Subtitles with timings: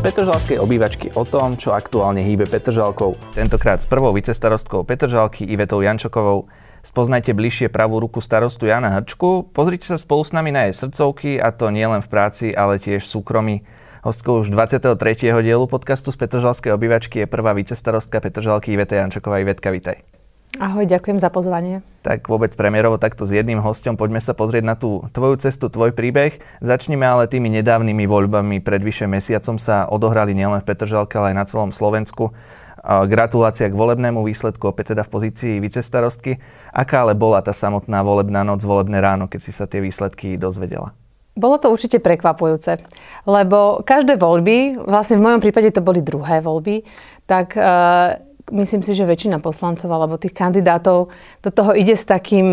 [0.00, 3.20] Petržalskej obývačky o tom, čo aktuálne hýbe Petržalkou.
[3.36, 6.48] Tentokrát s prvou vicestarostkou Petržalky Ivetou Jančokovou.
[6.80, 11.36] Spoznajte bližšie pravú ruku starostu Jana Hrčku, pozrite sa spolu s nami na jej srdcovky
[11.36, 13.56] a to nielen v práci, ale tiež v súkromí.
[14.00, 14.96] Hostkou už 23.
[15.44, 19.44] dielu podcastu z Petržalskej obývačky je prvá vicestarostka Petržalky Iveta Jančoková.
[19.44, 20.09] Ivetka, vitaj.
[20.58, 21.86] Ahoj, ďakujem za pozvanie.
[22.02, 25.94] Tak vôbec premiérovo takto s jedným hostom poďme sa pozrieť na tú tvoju cestu, tvoj
[25.94, 26.42] príbeh.
[26.58, 28.58] Začneme ale tými nedávnymi voľbami.
[28.58, 32.34] Pred vyše mesiacom sa odohrali nielen v Petržalke, ale aj na celom Slovensku.
[32.82, 36.40] Gratulácia k volebnému výsledku, opäť teda v pozícii vicestarostky.
[36.72, 40.96] Aká ale bola tá samotná volebná noc, volebné ráno, keď si sa tie výsledky dozvedela?
[41.36, 42.82] Bolo to určite prekvapujúce,
[43.28, 46.82] lebo každé voľby, vlastne v mojom prípade to boli druhé voľby,
[47.28, 48.18] tak uh,
[48.50, 51.10] myslím si, že väčšina poslancov alebo tých kandidátov
[51.40, 52.52] do toho ide s, takým,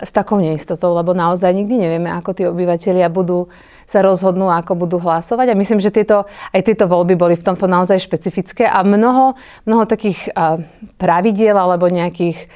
[0.00, 3.48] s takou neistotou, lebo naozaj nikdy nevieme, ako tí obyvateľia budú
[3.88, 5.52] sa rozhodnú, ako budú hlasovať.
[5.52, 9.32] A myslím, že tieto, aj tieto voľby boli v tomto naozaj špecifické a mnoho,
[9.64, 10.28] mnoho takých
[11.00, 12.52] pravidiel alebo nejakých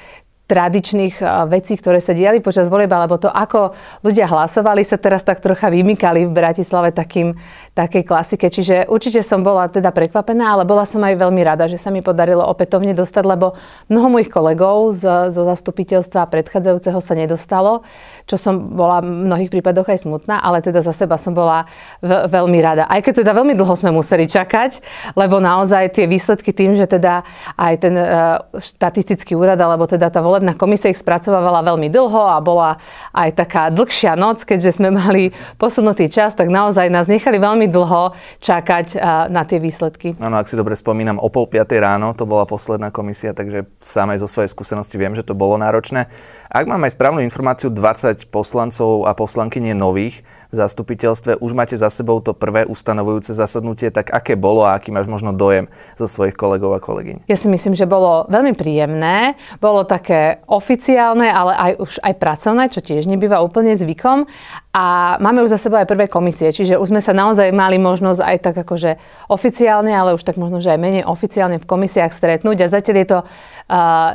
[0.53, 3.73] tradičných vecí, ktoré sa diali počas volieb, alebo to, ako
[4.05, 7.33] ľudia hlasovali, sa teraz tak trocha vymykali v Bratislave takým,
[7.73, 8.53] takej klasike.
[8.53, 12.05] Čiže určite som bola teda prekvapená, ale bola som aj veľmi rada, že sa mi
[12.05, 13.57] podarilo opätovne dostať, lebo
[13.89, 17.81] mnoho mojich kolegov z, zo zastupiteľstva predchádzajúceho sa nedostalo
[18.33, 21.69] čo som bola v mnohých prípadoch aj smutná, ale teda za seba som bola
[22.01, 22.89] veľmi rada.
[22.89, 24.81] Aj keď teda veľmi dlho sme museli čakať,
[25.13, 27.29] lebo naozaj tie výsledky tým, že teda
[27.61, 32.41] aj ten uh, štatistický úrad, alebo teda tá volebná komisia ich spracovávala veľmi dlho a
[32.41, 32.81] bola
[33.13, 38.17] aj taká dlhšia noc, keďže sme mali posunutý čas, tak naozaj nás nechali veľmi dlho
[38.41, 40.17] čakať uh, na tie výsledky.
[40.17, 44.17] Áno, ak si dobre spomínam, o pol piatej ráno to bola posledná komisia, takže sám
[44.17, 46.09] aj zo svojej skúsenosti viem, že to bolo náročné.
[46.49, 51.89] Ak mám aj správnu informáciu, 20 poslancov a poslankyne nových v zastupiteľstve, už máte za
[51.89, 55.65] sebou to prvé ustanovujúce zasadnutie, tak aké bolo a aký máš možno dojem
[55.97, 57.25] zo svojich kolegov a kolegyň?
[57.25, 62.69] Ja si myslím, že bolo veľmi príjemné, bolo také oficiálne, ale aj už aj pracovné,
[62.69, 64.29] čo tiež nebýva úplne zvykom.
[64.77, 68.21] A máme už za sebou aj prvé komisie, čiže už sme sa naozaj mali možnosť
[68.21, 69.01] aj tak akože
[69.33, 72.69] oficiálne, ale už tak možno, že aj menej oficiálne v komisiách stretnúť.
[72.69, 73.19] A zatiaľ je to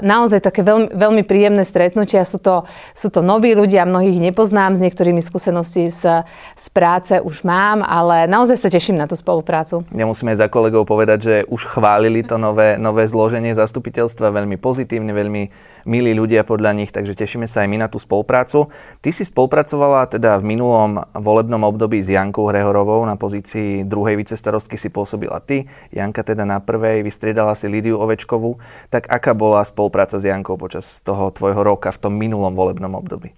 [0.03, 2.28] naozaj také veľmi, veľmi príjemné stretnutia.
[2.28, 6.25] Sú to, sú to noví ľudia, mnohých nepoznám, s niektorými skúsenosti z,
[6.56, 9.88] z práce už mám, ale naozaj sa teším na tú spoluprácu.
[9.94, 15.12] Nemusíme aj za kolegov povedať, že už chválili to nové, nové zloženie zastupiteľstva veľmi pozitívne,
[15.13, 15.44] veľmi
[15.87, 18.67] milí ľudia podľa nich, takže tešíme sa aj my na tú spoluprácu.
[18.99, 24.75] Ty si spolupracovala teda v minulom volebnom období s Jankou Hrehorovou na pozícii druhej vicestarostky
[24.75, 28.59] si pôsobila ty, Janka teda na prvej, vystriedala si Lidiu Ovečkovú.
[28.91, 33.31] Tak aká bola spolupráca s Jankou počas toho tvojho roka v tom minulom volebnom období?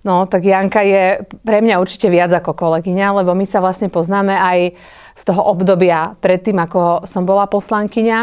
[0.00, 4.32] No, tak Janka je pre mňa určite viac ako kolegyňa, lebo my sa vlastne poznáme
[4.32, 4.58] aj
[5.12, 8.18] z toho obdobia predtým, ako som bola poslankyňa.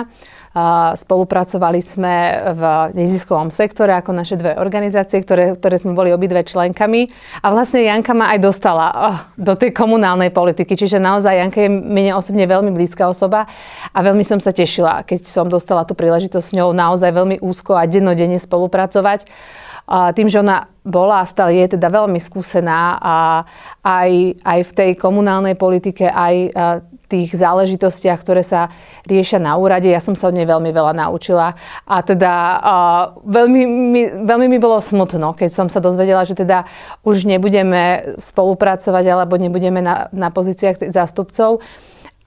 [0.97, 2.15] Spolupracovali sme
[2.55, 2.61] v
[2.97, 7.13] neziskovom sektore ako naše dve organizácie, ktoré, ktoré sme boli obidve členkami.
[7.45, 10.73] A vlastne Janka ma aj dostala oh, do tej komunálnej politiky.
[10.73, 13.45] Čiže naozaj Janka je mne osobne veľmi blízka osoba
[13.93, 17.77] a veľmi som sa tešila, keď som dostala tú príležitosť s ňou naozaj veľmi úzko
[17.77, 19.29] a dennodenne spolupracovať.
[19.87, 23.15] Tým, že ona bola a stále je teda veľmi skúsená a
[23.87, 26.35] aj, aj v tej komunálnej politike, aj
[27.07, 28.67] tých záležitostiach, ktoré sa
[29.07, 29.87] riešia na úrade.
[29.87, 31.55] Ja som sa od nej veľmi veľa naučila
[31.87, 36.67] a teda uh, veľmi, mi, veľmi mi bolo smutno, keď som sa dozvedela, že teda
[37.07, 41.63] už nebudeme spolupracovať alebo nebudeme na, na pozíciách zástupcov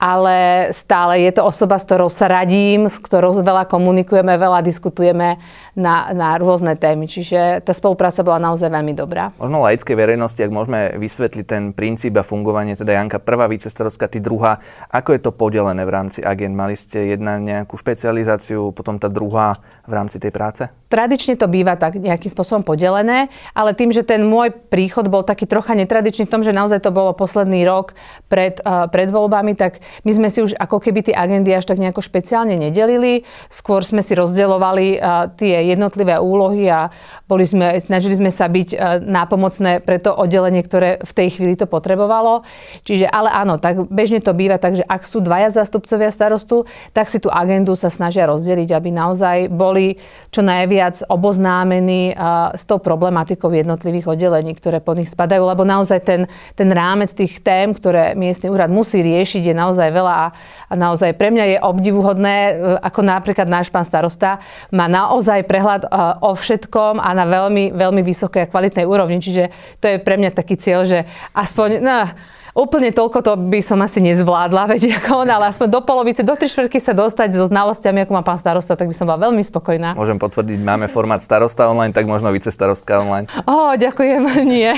[0.01, 5.37] ale stále je to osoba, s ktorou sa radím, s ktorou veľa komunikujeme, veľa diskutujeme
[5.75, 7.07] na, na rôzne témy.
[7.07, 9.31] Čiže tá spolupráca bola naozaj veľmi dobrá.
[9.39, 14.19] Možno laickej verejnosti, ak môžeme vysvetliť ten princíp a fungovanie, teda Janka prvá vicestarovská, ty
[14.19, 14.59] druhá,
[14.91, 16.53] ako je to podelené v rámci agent?
[16.55, 20.67] Mali ste jedna nejakú špecializáciu, potom tá druhá v rámci tej práce?
[20.91, 25.47] Tradične to býva tak nejakým spôsobom podelené, ale tým, že ten môj príchod bol taký
[25.47, 27.95] trocha netradičný v tom, že naozaj to bolo posledný rok
[28.27, 31.79] pred, uh, pred voľbami, tak my sme si už ako keby tie agendy až tak
[31.79, 33.23] nejako špeciálne nedelili.
[33.47, 36.91] Skôr sme si rozdeľovali uh, tie jednotlivé úlohy a
[37.31, 41.55] boli sme, snažili sme sa byť uh, nápomocné pre to oddelenie, ktoré v tej chvíli
[41.55, 42.43] to potrebovalo.
[42.83, 47.07] Čiže, ale áno, tak bežne to býva tak, že ak sú dvaja zástupcovia starostu, tak
[47.07, 49.95] si tú agendu sa snažia rozdeliť, aby naozaj boli
[50.35, 52.17] čo najviac viac oboznámení
[52.57, 56.21] s tou problematikou jednotlivých oddelení, ktoré po nich spadajú, lebo naozaj ten,
[56.57, 60.27] ten rámec tých tém, ktoré miestny úrad musí riešiť, je naozaj veľa a,
[60.71, 64.39] a naozaj pre mňa je obdivuhodné, e, ako napríklad náš pán starosta
[64.71, 65.89] má naozaj prehľad e,
[66.23, 69.19] o všetkom a na veľmi, veľmi vysokej a kvalitnej úrovni.
[69.19, 69.51] Čiže
[69.83, 71.03] to je pre mňa taký cieľ, že
[71.35, 71.83] aspoň...
[71.83, 72.07] No,
[72.51, 76.35] Úplne toľko to by som asi nezvládla, veď ako on, ale aspoň do polovice, do
[76.35, 79.43] tri štvrtky sa dostať so znalosťami, ako má pán starosta, tak by som bola veľmi
[79.47, 79.95] spokojná.
[79.95, 83.31] Môžem potvrdiť, máme formát starosta online, tak možno vice starostka online.
[83.47, 84.21] Ó, ďakujem,
[84.53, 84.71] nie.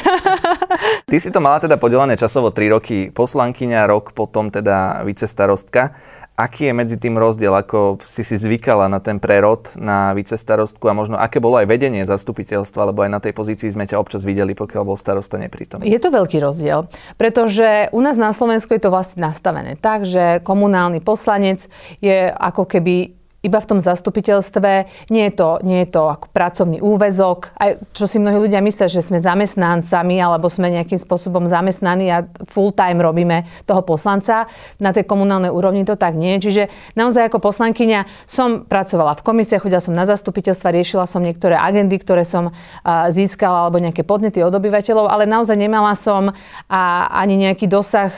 [1.09, 5.97] Ty si to mala teda podelené časovo 3 roky poslankyňa, rok potom teda vice starostka.
[6.33, 10.97] Aký je medzi tým rozdiel, ako si si zvykala na ten prerod na vicestarostku a
[10.97, 14.57] možno aké bolo aj vedenie zastupiteľstva, lebo aj na tej pozícii sme ťa občas videli,
[14.57, 15.85] pokiaľ bol starosta neprítomný?
[15.85, 16.89] Je to veľký rozdiel,
[17.21, 21.69] pretože u nás na Slovensku je to vlastne nastavené tak, že komunálny poslanec
[22.01, 24.71] je ako keby iba v tom zastupiteľstve.
[25.11, 27.51] Nie je to, nie je to ako pracovný úvezok.
[27.59, 32.23] Aj čo si mnohí ľudia myslia, že sme zamestnancami alebo sme nejakým spôsobom zamestnaní a
[32.47, 34.47] full time robíme toho poslanca.
[34.79, 36.39] Na tej komunálnej úrovni to tak nie.
[36.39, 41.59] Čiže naozaj ako poslankyňa som pracovala v komisii, chodila som na zastupiteľstva, riešila som niektoré
[41.59, 42.55] agendy, ktoré som
[43.11, 46.31] získala alebo nejaké podnety od obyvateľov, ale naozaj nemala som
[47.11, 48.15] ani nejaký dosah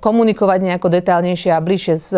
[0.00, 2.08] komunikovať nejako detálnejšie a bližšie s,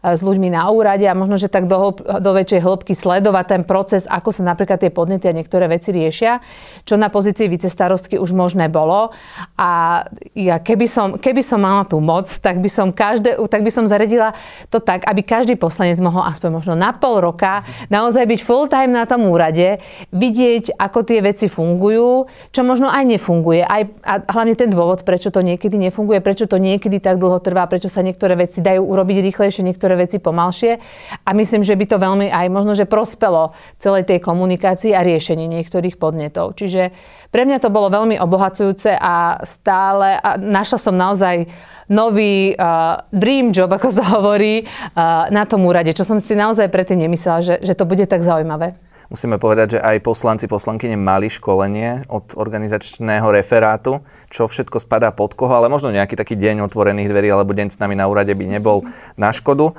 [0.00, 1.68] s ľuďmi na úrade a možno, že tak
[2.02, 6.40] do väčšej hĺbky sledovať ten proces, ako sa napríklad tie podnety a niektoré veci riešia,
[6.86, 9.10] čo na pozícii vicestarostky už možné bolo.
[9.58, 10.04] A
[10.38, 13.90] ja keby som, keby som mala tú moc, tak by som, každé, tak by som
[13.90, 14.36] zaredila
[14.70, 18.94] to tak, aby každý poslanec mohol aspoň možno na pol roka naozaj byť full time
[18.94, 19.82] na tom úrade,
[20.14, 23.64] vidieť, ako tie veci fungujú, čo možno aj nefunguje.
[23.64, 27.64] Aj, a hlavne ten dôvod, prečo to niekedy nefunguje, prečo to niekedy tak dlho trvá,
[27.66, 30.78] prečo sa niektoré veci dajú urobiť rýchlejšie, niektoré veci pomalšie.
[31.24, 35.48] A myslím, že by to veľmi aj možno, že prospelo celej tej komunikácii a riešení
[35.48, 36.54] niektorých podnetov.
[36.60, 36.92] Čiže
[37.32, 41.48] pre mňa to bolo veľmi obohacujúce a stále a našla som naozaj
[41.88, 46.68] nový uh, dream job, ako sa hovorí, uh, na tom úrade, čo som si naozaj
[46.68, 48.76] predtým nemyslela, že, že to bude tak zaujímavé.
[49.08, 55.32] Musíme povedať, že aj poslanci, poslankyne mali školenie od organizačného referátu, čo všetko spadá pod
[55.32, 58.44] koho, ale možno nejaký taký deň otvorených dverí alebo deň s nami na úrade by
[58.44, 58.84] nebol
[59.16, 59.72] na škodu.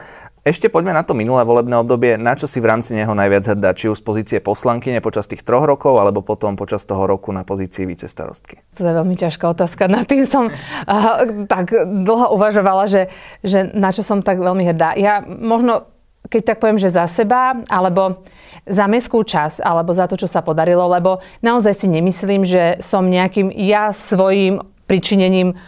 [0.50, 2.18] Ešte poďme na to minulé volebné obdobie.
[2.18, 3.70] Na čo si v rámci neho najviac hrdá?
[3.78, 7.46] Či už z pozície poslankyne počas tých troch rokov, alebo potom počas toho roku na
[7.46, 8.58] pozícii vicestarostky?
[8.82, 9.86] To je veľmi ťažká otázka.
[9.86, 13.14] Na tým som uh, tak dlho uvažovala, že,
[13.46, 14.98] že na čo som tak veľmi hrdá.
[14.98, 15.86] Ja možno,
[16.34, 18.26] keď tak poviem, že za seba, alebo
[18.66, 23.06] za mestskú čas, alebo za to, čo sa podarilo, lebo naozaj si nemyslím, že som
[23.06, 25.62] nejakým ja svojim pričinením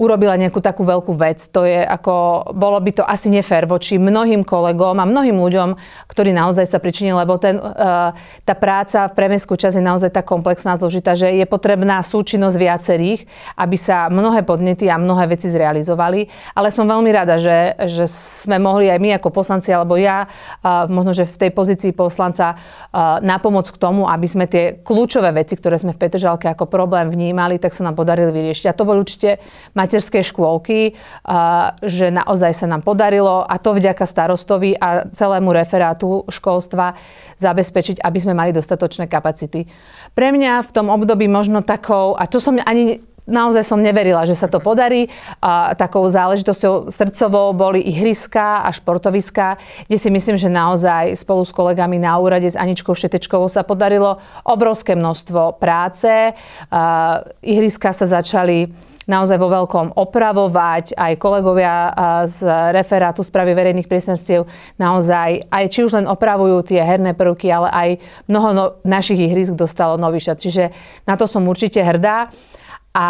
[0.00, 1.44] urobila nejakú takú veľkú vec.
[1.52, 5.76] To je ako, bolo by to asi nefér voči mnohým kolegom a mnohým ľuďom,
[6.08, 8.16] ktorí naozaj sa pričinili, lebo ten, uh,
[8.48, 13.20] tá práca v premestskú čas je naozaj tak komplexná, zložitá, že je potrebná súčinnosť viacerých,
[13.60, 16.32] aby sa mnohé podnety a mnohé veci zrealizovali.
[16.56, 20.24] Ale som veľmi rada, že, že sme mohli aj my ako poslanci, alebo ja,
[20.64, 24.80] uh, možno, že v tej pozícii poslanca uh, na pomoc k tomu, aby sme tie
[24.80, 28.72] kľúčové veci, ktoré sme v Petržalke ako problém vnímali, tak sa nám podarili vyriešiť.
[28.72, 29.44] A to bol určite
[29.90, 30.94] materskej škôlky,
[31.82, 36.94] že naozaj sa nám podarilo a to vďaka starostovi a celému referátu školstva
[37.42, 39.66] zabezpečiť, aby sme mali dostatočné kapacity.
[40.14, 44.34] Pre mňa v tom období možno takou, a to som ani naozaj som neverila, že
[44.34, 45.06] sa to podarí.
[45.38, 49.54] A takou záležitosťou srdcovou boli ihriska a športoviska,
[49.86, 54.18] kde si myslím, že naozaj spolu s kolegami na úrade s Aničkou Šetečkovou sa podarilo
[54.42, 56.34] obrovské množstvo práce.
[56.74, 56.82] A
[57.42, 60.94] ihriska sa začali naozaj vo veľkom opravovať.
[60.94, 61.90] Aj kolegovia
[62.30, 64.46] z referátu správy verejných priestenstiev
[64.78, 67.88] naozaj aj či už len opravujú tie herné prvky, ale aj
[68.30, 70.38] mnoho no, našich ihrisk dostalo nový šat.
[70.38, 70.70] Čiže
[71.10, 72.30] na to som určite hrdá.
[72.90, 73.08] A, a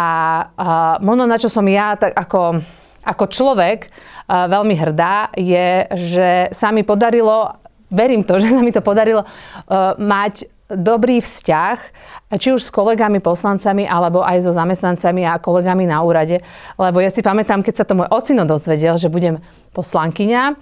[1.01, 2.61] možno na čo som ja tak ako,
[3.05, 3.89] ako človek
[4.25, 7.61] a, veľmi hrdá, je, že sa mi podarilo,
[7.93, 11.77] verím to, že sa mi to podarilo a, mať dobrý vzťah,
[12.39, 16.39] či už s kolegami poslancami, alebo aj so zamestnancami a kolegami na úrade.
[16.79, 19.43] Lebo ja si pamätám, keď sa to môj ocino dozvedel, že budem
[19.75, 20.55] poslankyňa,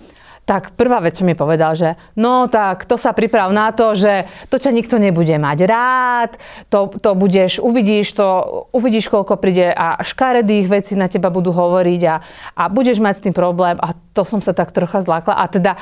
[0.49, 4.25] tak prvá vec, čo mi povedal, že no tak to sa priprav na to, že
[4.49, 6.31] to ťa nikto nebude mať rád,
[6.73, 8.25] to, to budeš, uvidíš to,
[8.73, 12.15] uvidíš, koľko príde a škaredých vecí na teba budú hovoriť a,
[12.57, 15.37] a budeš mať s tým problém a to som sa tak trocha zlákla.
[15.37, 15.77] A teda,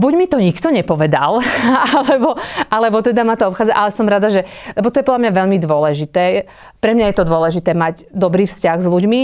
[0.00, 1.44] buď mi to nikto nepovedal,
[2.00, 2.40] alebo,
[2.72, 5.58] alebo teda ma to obchádza, ale som rada, že, lebo to je podľa mňa veľmi
[5.60, 6.48] dôležité.
[6.80, 9.20] Pre mňa je to dôležité mať dobrý vzťah s ľuďmi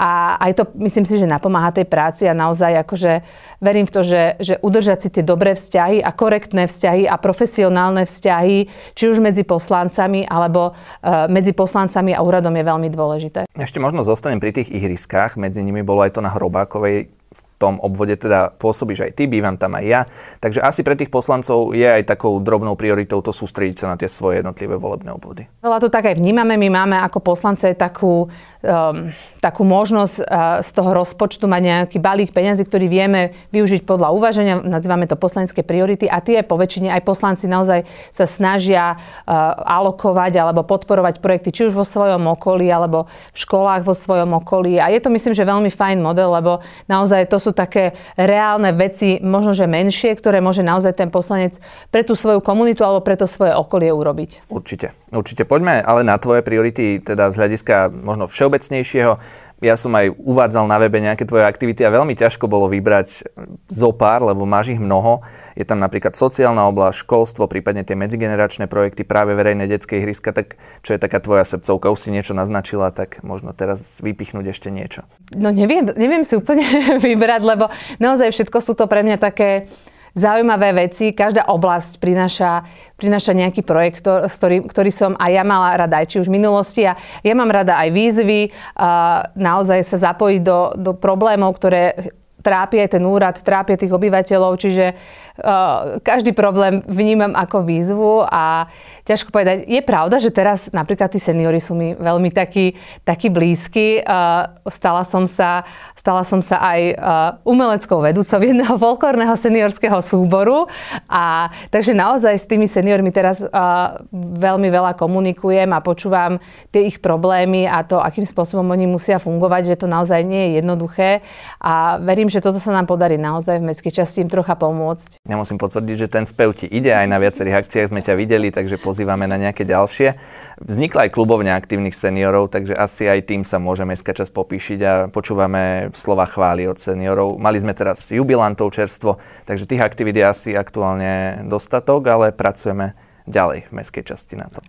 [0.00, 3.20] a aj to myslím si, že napomáha tej práci a naozaj akože
[3.60, 8.08] verím v to, že, že udržať si tie dobré vzťahy a korektné vzťahy a profesionálne
[8.08, 8.56] vzťahy,
[8.96, 13.40] či už medzi poslancami alebo uh, medzi poslancami a úradom je veľmi dôležité.
[13.54, 17.19] Ešte možno zostanem pri tých ihriskách, medzi nimi bolo aj to na Hrobákovej
[17.60, 20.00] tom obvode teda pôsobíš aj ty, bývam tam aj ja.
[20.40, 24.08] Takže asi pre tých poslancov je aj takou drobnou prioritou to sústrediť sa na tie
[24.08, 25.44] svoje jednotlivé volebné obvody.
[25.60, 26.56] Veľa to tak aj vnímame.
[26.56, 28.32] My máme ako poslance takú,
[28.64, 29.12] um,
[29.44, 34.56] takú možnosť uh, z toho rozpočtu mať nejaký balík peňazí, ktorý vieme využiť podľa uvaženia.
[34.64, 37.84] Nazývame to poslanecké priority a tie po väčšine aj poslanci naozaj
[38.16, 43.04] sa snažia uh, alokovať alebo podporovať projekty či už vo svojom okolí alebo
[43.36, 44.80] v školách vo svojom okolí.
[44.80, 49.20] A je to myslím, že veľmi fajn model, lebo naozaj to sú také reálne veci,
[49.22, 51.56] možno že menšie, ktoré môže naozaj ten poslanec
[51.88, 54.50] pre tú svoju komunitu alebo pre to svoje okolie urobiť.
[54.50, 54.94] Určite.
[55.10, 55.42] Určite.
[55.44, 59.18] Poďme ale na tvoje priority, teda z hľadiska možno všeobecnejšieho.
[59.60, 63.28] Ja som aj uvádzal na webe nejaké tvoje aktivity a veľmi ťažko bolo vybrať
[63.68, 65.20] zo pár, lebo máš ich mnoho.
[65.52, 70.32] Je tam napríklad sociálna oblasť, školstvo, prípadne tie medzigeneračné projekty, práve verejné detské ihriska.
[70.32, 71.92] Tak čo je taká tvoja srdcovka?
[71.92, 75.04] Už si niečo naznačila, tak možno teraz vypichnúť ešte niečo.
[75.36, 76.64] No neviem, neviem si úplne
[77.04, 77.68] vybrať, lebo
[78.00, 79.68] naozaj všetko sú to pre mňa také
[80.14, 81.14] zaujímavé veci.
[81.14, 82.64] Každá oblasť prináša,
[82.96, 86.82] prináša nejaký projekt, ktorý, ktorý som aj ja mala rada, aj či už v minulosti.
[86.86, 92.88] A ja mám rada aj výzvy, a naozaj sa zapojiť do, do problémov, ktoré trápia
[92.88, 98.64] ten úrad, trápia tých obyvateľov, čiže uh, každý problém vnímam ako výzvu a
[99.04, 99.68] ťažko povedať.
[99.68, 104.00] Je pravda, že teraz napríklad tí seniory sú mi veľmi takí, takí blízky.
[104.00, 105.68] Uh, stala som sa
[106.00, 106.96] Stala som sa aj uh,
[107.44, 110.64] umeleckou vedúcou jedného folklórneho seniorského súboru.
[111.04, 116.40] A, takže naozaj s tými seniormi teraz uh, veľmi veľa komunikujem a počúvam
[116.72, 120.64] tie ich problémy a to, akým spôsobom oni musia fungovať, že to naozaj nie je
[120.64, 121.20] jednoduché.
[121.60, 125.20] A verím, že toto sa nám podarí naozaj v mestskej časti im trocha pomôcť.
[125.28, 128.48] Ja musím potvrdiť, že ten spev ti ide aj na viacerých akciách sme ťa videli,
[128.48, 130.16] takže pozývame na nejaké ďalšie.
[130.64, 134.92] Vznikla aj klubovňa aktívnych seniorov, takže asi aj tým sa môže mestská čas popíšiť a
[135.12, 137.40] počúvame slova chvály od seniorov.
[137.40, 139.18] Mali sme teraz jubilantov čerstvo,
[139.48, 144.60] takže tých aktivít je asi aktuálne dostatok, ale pracujeme ďalej v mestskej časti na to.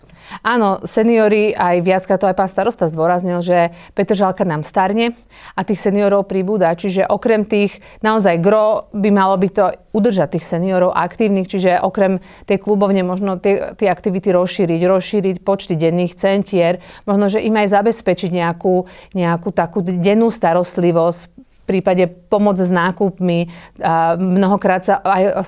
[0.45, 5.17] Áno, seniori, aj viackrát to aj pán starosta zdôraznil, že Petržalka nám starne
[5.57, 6.71] a tých seniorov pribúda.
[6.77, 12.23] Čiže okrem tých, naozaj gro by malo byť to udržať tých seniorov aktívnych, čiže okrem
[12.47, 17.73] tej klubovne možno tie, tie aktivity rozšíriť, rozšíriť počty denných centier, možno, že im aj
[17.75, 18.87] zabezpečiť nejakú,
[19.17, 23.47] nejakú takú dennú starostlivosť, prípade pomoc s nákupmi.
[23.79, 25.47] A mnohokrát sa aj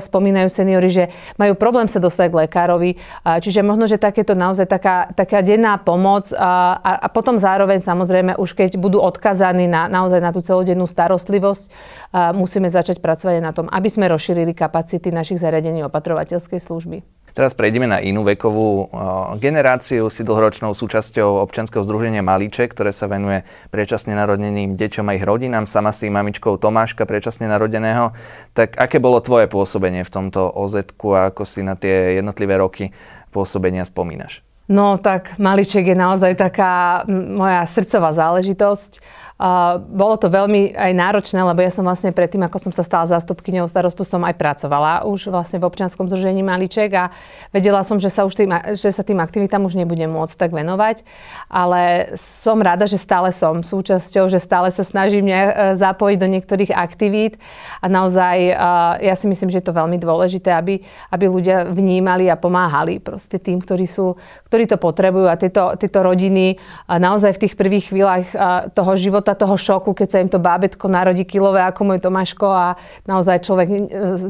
[0.00, 1.04] spomínajú seniory, že
[1.36, 2.90] majú problém sa dostať k lekárovi.
[3.20, 8.40] A čiže možno, že takéto naozaj taká, taká denná pomoc a, a, potom zároveň samozrejme
[8.40, 11.68] už keď budú odkazaní na, naozaj na tú celodennú starostlivosť,
[12.08, 17.17] a musíme začať pracovať na tom, aby sme rozšírili kapacity našich zariadení opatrovateľskej služby.
[17.38, 18.90] Teraz prejdeme na inú vekovú
[19.38, 20.10] generáciu.
[20.10, 25.70] Si dlhoročnou súčasťou občianskeho združenia Malíče, ktoré sa venuje predčasne narodeným deťom a ich rodinám.
[25.70, 28.10] Sama si mamičkou Tomáška predčasne narodeného.
[28.58, 30.82] Tak aké bolo tvoje pôsobenie v tomto oz a
[31.30, 32.90] ako si na tie jednotlivé roky
[33.30, 34.42] pôsobenia spomínaš?
[34.66, 38.98] No tak Maliček je naozaj taká moja srdcová záležitosť
[39.78, 43.70] bolo to veľmi aj náročné, lebo ja som vlastne predtým, ako som sa stala zástupkyňou
[43.70, 47.14] starostu, som aj pracovala už vlastne v občianskom združení Maliček a
[47.54, 51.06] vedela som, že sa, už tým, že sa tým aktivitám už nebudem môcť tak venovať.
[51.46, 56.74] Ale som rada, že stále som súčasťou, že stále sa snažím ne, zapojiť do niektorých
[56.74, 57.38] aktivít
[57.78, 58.36] a naozaj
[58.98, 60.82] ja si myslím, že je to veľmi dôležité, aby,
[61.14, 64.18] aby ľudia vnímali a pomáhali proste tým, ktorí, sú,
[64.50, 66.58] ktorí to potrebujú a tieto, tieto rodiny
[66.90, 68.26] naozaj v tých prvých chvíľach
[68.74, 72.48] toho života života, toho šoku, keď sa im to bábetko narodí kilové ako môj Tomáško
[72.48, 72.66] a
[73.04, 73.68] naozaj človek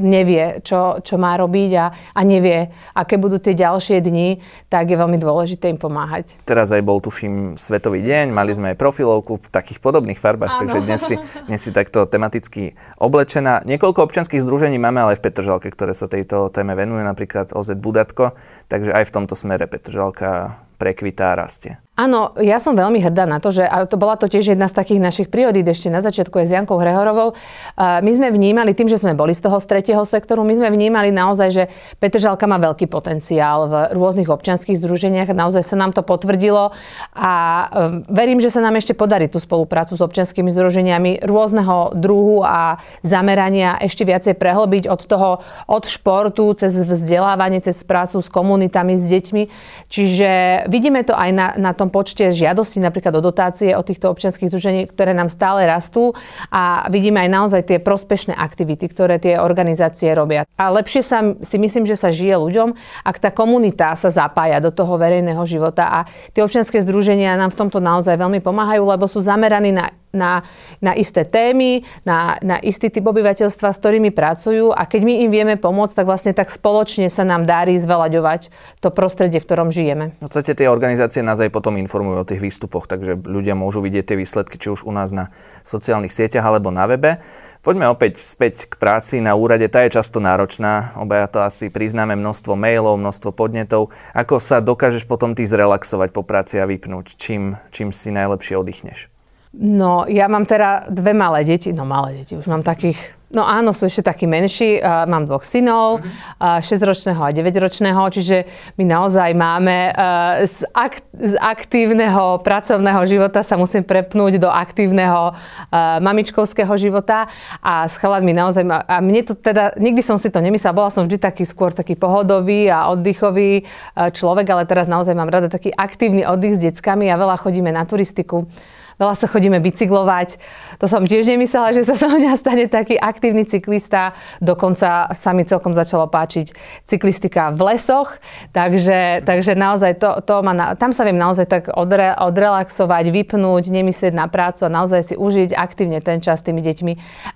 [0.03, 4.97] nevie, čo, čo má robiť a, a nevie, aké budú tie ďalšie dni, tak je
[4.99, 6.35] veľmi dôležité im pomáhať.
[6.43, 10.61] Teraz aj bol, tuším, Svetový deň, mali sme aj profilovku v takých podobných farbách, Áno.
[10.67, 11.15] takže dnes si,
[11.47, 13.63] dnes si takto tematicky oblečená.
[13.63, 17.79] Niekoľko občanských združení máme ale aj v Petržalke, ktoré sa tejto téme venujú, napríklad OZ
[17.79, 18.35] Budatko,
[18.67, 21.79] takže aj v tomto smere Petržalka prekvitá a rastie.
[21.99, 24.79] Áno, ja som veľmi hrdá na to, že a to bola to tiež jedna z
[24.79, 27.35] takých našich priorít ešte na začiatku aj s Jankou Hrehorovou.
[27.75, 31.11] My sme vnímali, tým, že sme boli z toho z tretieho sektoru, my sme vnímali
[31.11, 31.65] naozaj, že
[31.99, 35.35] Petržalka má veľký potenciál v rôznych občianských združeniach.
[35.35, 36.71] Naozaj sa nám to potvrdilo
[37.19, 37.33] a
[37.67, 42.79] um, verím, že sa nám ešte podarí tú spoluprácu s občianskými združeniami rôzneho druhu a
[43.03, 49.05] zamerania ešte viacej prehlbiť od toho, od športu, cez vzdelávanie, cez prácu s komunitami, s
[49.11, 49.43] deťmi.
[49.91, 50.31] Čiže
[50.71, 54.89] vidíme to aj na, na tom počte žiadostí napríklad o dotácie od týchto občianských združení,
[54.89, 56.17] ktoré nám stále rastú
[56.53, 60.49] a vidíme aj naozaj tie prospešné aktivity, ktoré tie organizácie robia.
[60.57, 64.73] A lepšie sa, si myslím, že sa žije ľuďom, ak tá komunita sa zapája do
[64.73, 65.99] toho verejného života a
[66.33, 70.43] tie občianske združenia nám v tomto naozaj veľmi pomáhajú, lebo sú zameraní na na,
[70.81, 75.31] na isté témy, na, na istý typ obyvateľstva, s ktorými pracujú a keď my im
[75.31, 78.49] vieme pomôcť, tak vlastne tak spoločne sa nám darí zvelaďovať
[78.81, 80.17] to prostredie, v ktorom žijeme.
[80.19, 84.13] No, podstate tie organizácie nás aj potom informujú o tých výstupoch, takže ľudia môžu vidieť
[84.13, 85.31] tie výsledky, či už u nás na
[85.63, 87.23] sociálnych sieťach alebo na webe.
[87.59, 89.67] Poďme opäť späť k práci na úrade.
[89.67, 90.95] Tá je často náročná.
[90.95, 93.91] Obaja to asi priznáme množstvo mailov, množstvo podnetov.
[94.15, 97.19] Ako sa dokážeš potom ty zrelaxovať po práci a vypnúť?
[97.19, 99.11] Čím, čím si najlepšie oddychneš?
[99.59, 101.75] No, ja mám teda dve malé deti.
[101.75, 102.39] No, malé deti.
[102.39, 104.81] Už mám takých No áno, sú ešte takí menší.
[104.81, 108.49] Uh, mám dvoch synov, uh, 6-ročného a 9-ročného, čiže
[108.81, 115.37] my naozaj máme uh, z, ak- z aktívneho pracovného života sa musím prepnúť do aktívneho
[115.37, 117.29] uh, mamičkovského života
[117.61, 118.65] a s chaladmi naozaj...
[118.65, 122.01] A mne to teda, nikdy som si to nemyslela, bola som vždy taký skôr taký
[122.01, 127.13] pohodový a oddychový uh, človek, ale teraz naozaj mám rada taký aktívny oddych s deckami
[127.13, 128.49] a veľa chodíme na turistiku
[128.99, 130.37] veľa sa chodíme bicyklovať.
[130.83, 134.15] To som tiež nemyslela, že sa so mňa stane taký aktívny cyklista.
[134.43, 136.55] Dokonca sa mi celkom začalo páčiť
[136.87, 138.19] cyklistika v lesoch.
[138.51, 144.15] Takže, takže naozaj to, to ma, tam sa viem naozaj tak odre, odrelaxovať, vypnúť, nemyslieť
[144.15, 146.93] na prácu a naozaj si užiť aktívne ten čas s tými deťmi.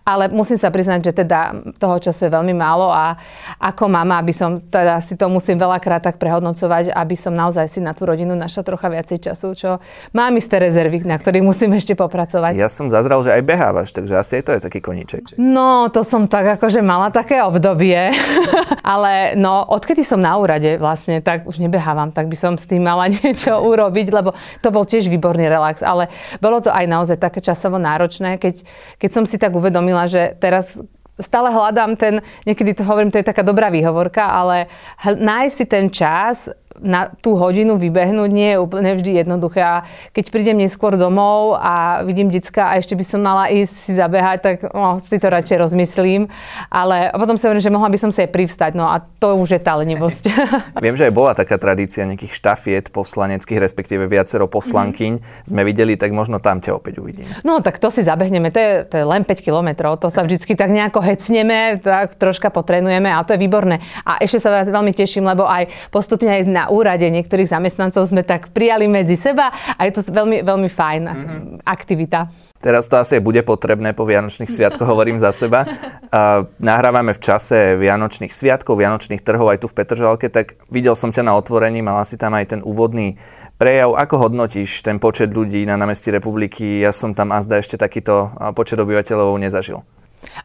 [0.06, 3.18] Ale musím sa priznať, že teda toho času je veľmi málo a
[3.62, 7.78] ako mama, aby som teda si to musím veľakrát tak prehodnocovať, aby som naozaj si
[7.78, 9.70] na tú rodinu našla trocha viacej času, čo
[10.10, 12.56] mám isté rezervy, na ktorých musím ešte popracovať.
[12.56, 15.36] Ja som zazral, že aj behávaš, takže asi aj to je taký koníček.
[15.36, 18.16] No, to som tak akože mala také obdobie.
[18.92, 22.82] Ale no, odkedy som na úrade vlastne, tak už nebehávam, tak by som s tým
[22.82, 24.32] mala niečo urobiť, lebo
[24.64, 25.84] to bol tiež výborný relax.
[25.84, 26.08] Ale
[26.40, 28.64] bolo to aj naozaj také časovo náročné, keď,
[28.96, 30.80] keď som si tak uvedomila, že teraz
[31.20, 34.72] stále hľadám ten, niekedy to hovorím, to je taká dobrá výhovorka, ale
[35.04, 36.48] nájsť si ten čas
[36.80, 39.60] na tú hodinu vybehnúť nie je úplne vždy jednoduché.
[39.60, 39.76] A
[40.14, 44.38] keď prídem neskôr domov a vidím decka a ešte by som mala ísť si zabehať,
[44.40, 46.30] tak no, si to radšej rozmyslím.
[46.72, 48.72] Ale potom si hovorím, že mohla by som si aj privstať.
[48.78, 50.24] No a to už je tá lenivosť.
[50.84, 55.12] Viem, že aj bola taká tradícia nejakých štafiet poslaneckých, respektíve viacero poslankyň.
[55.18, 55.24] Mm.
[55.48, 57.28] Sme videli, tak možno tam ťa opäť uvidím.
[57.46, 58.52] No tak to si zabehneme.
[58.52, 59.98] To je, to je len 5 kilometrov.
[60.02, 63.80] To sa vždycky tak nejako hecneme, tak troška potrenujeme a to je výborné.
[64.04, 68.52] A ešte sa veľmi teším, lebo aj postupne aj na úrade niektorých zamestnancov sme tak
[68.52, 71.40] prijali medzi seba a je to veľmi, veľmi fajn mm-hmm.
[71.64, 72.30] aktivita.
[72.62, 75.66] Teraz to asi bude potrebné po Vianočných sviatkoch, hovorím za seba.
[76.14, 81.10] A nahrávame v čase Vianočných sviatkov, Vianočných trhov aj tu v Petržalke, tak videl som
[81.10, 83.18] ťa na otvorení, mala si tam aj ten úvodný
[83.58, 83.98] prejav.
[83.98, 86.86] Ako hodnotíš ten počet ľudí na námestí republiky?
[86.86, 89.82] Ja som tam azda ešte takýto počet obyvateľov nezažil.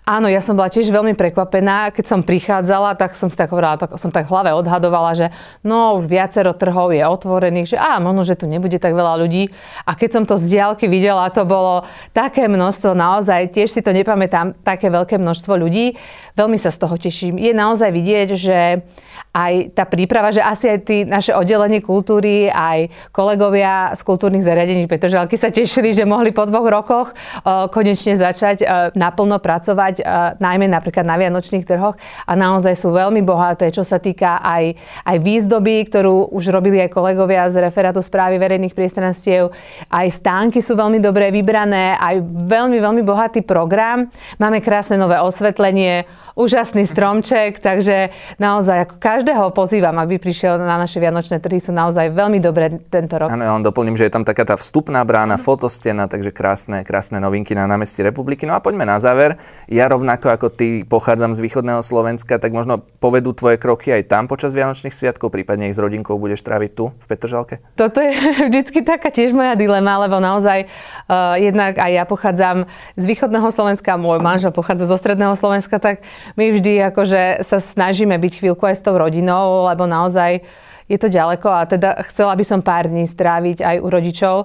[0.03, 1.93] Áno, ja som bola tiež veľmi prekvapená.
[1.93, 5.27] Keď som prichádzala, tak som si tak hovorila, tak som tak v hlave odhadovala, že
[5.61, 9.53] no už viacero trhov je otvorených, že á, možno, že tu nebude tak veľa ľudí.
[9.85, 13.93] A keď som to z diálky videla, to bolo také množstvo, naozaj, tiež si to
[13.93, 15.95] nepamätám, také veľké množstvo ľudí.
[16.33, 17.37] Veľmi sa z toho teším.
[17.37, 18.57] Je naozaj vidieť, že
[19.37, 24.89] aj tá príprava, že asi aj tí naše oddelenie kultúry, aj kolegovia z kultúrnych zariadení
[24.89, 27.13] Petržalky sa tešili, že mohli po dvoch rokoch
[27.69, 28.65] konečne začať
[28.97, 30.01] naplno pracovať,
[30.41, 31.93] najmä napríklad na Vianočných trhoch
[32.25, 34.73] a naozaj sú veľmi bohaté, čo sa týka aj,
[35.05, 39.53] aj výzdoby, ktorú už robili aj kolegovia z referátu správy verejných priestranstiev.
[39.91, 44.09] Aj stánky sú veľmi dobre vybrané, aj veľmi, veľmi bohatý program.
[44.41, 48.95] Máme krásne nové osvetlenie, úžasný stromček, takže naozaj ako
[49.27, 53.27] každého pozývam, aby prišiel na naše vianočné trhy, sú naozaj veľmi dobré tento rok.
[53.27, 57.19] Áno, ja len doplním, že je tam taká tá vstupná brána, fotostena, takže krásne, krásne
[57.19, 58.47] novinky na námestí republiky.
[58.47, 59.35] No a poďme na záver.
[59.67, 64.31] Ja rovnako ako ty pochádzam z východného Slovenska, tak možno povedú tvoje kroky aj tam
[64.31, 67.59] počas Vianočných sviatkov, prípadne ich s rodinkou budeš tráviť tu v Petržalke?
[67.75, 68.15] Toto je
[68.47, 70.71] vždycky taká tiež moja dilema, lebo naozaj
[71.11, 72.63] uh, jednak aj ja pochádzam
[72.95, 75.99] z východného Slovenska, môj manžel pochádza zo stredného Slovenska, tak
[76.39, 79.16] my vždy akože sa snažíme byť chvíľku aj s tou rodinou,
[79.71, 80.41] lebo naozaj
[80.87, 84.35] je to ďaleko a teda chcela by som pár dní stráviť aj u rodičov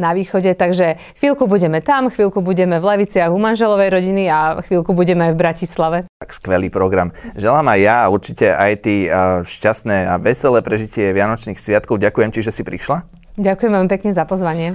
[0.00, 4.96] na východe, takže chvíľku budeme tam, chvíľku budeme v Leviciach u manželovej rodiny a chvíľku
[4.96, 5.96] budeme aj v Bratislave.
[6.24, 7.12] Tak skvelý program.
[7.36, 9.12] Želám aj ja a určite aj ty
[9.44, 12.00] šťastné a veselé prežitie Vianočných sviatkov.
[12.00, 13.04] Ďakujem ti, že si prišla.
[13.36, 14.72] Ďakujem veľmi pekne za pozvanie.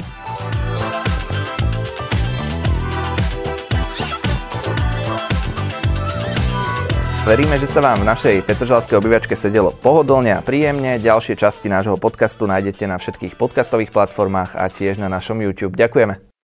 [7.24, 11.00] Veríme, že sa vám v našej Petržalskej obývačke sedelo pohodlne a príjemne.
[11.00, 15.80] Ďalšie časti nášho podcastu nájdete na všetkých podcastových platformách a tiež na našom YouTube.
[15.80, 16.33] Ďakujeme.